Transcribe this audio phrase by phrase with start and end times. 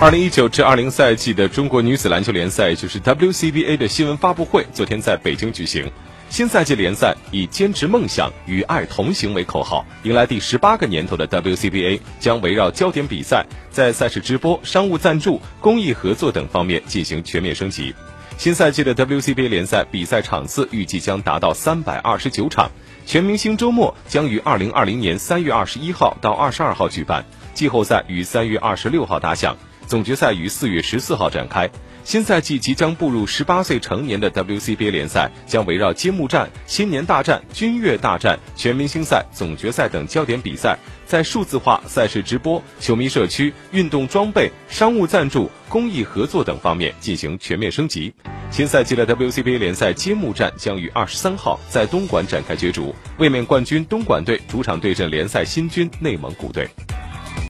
[0.00, 5.92] 二零一九至二零赛季的中国女子篮球联赛，就是 WCBA 的新闻发布会，昨天在北京举行。
[6.30, 17.94] 新赛季联赛以“坚持梦想，与爱同行”为口号，迎来第十八个年头的 WCBA 将围绕焦点比赛，在赛事直播、商务赞助、公益合作等方面进行全面升级。
[18.38, 22.70] 新赛季的 WCBA 联赛比赛场次预计将达到三百二十九场，
[23.04, 29.56] 全明星周末将于二零二零年三月二十一号到二十二号举办，季后赛于三月二十六号打响。
[29.86, 31.68] 总决赛于四月十四号展开。
[32.10, 48.12] 新赛季即将步入十八岁成年的 WCBA 联赛将围绕揭幕战、新年大战、军乐大战、全明星赛、总决赛等焦点比赛，在数字化、赛事直播、球迷社区、运动装备、商务赞助、公益合作等方面进行全面升级。
[48.50, 56.68] 新赛季的 WCBA 联赛揭幕战将于二十三号在东莞展开角逐，卫冕冠军东莞队主场对阵联赛新军内蒙古队。